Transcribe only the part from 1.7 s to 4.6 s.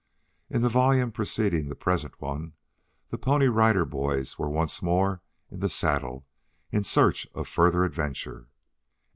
present one the Pony Rider Boys were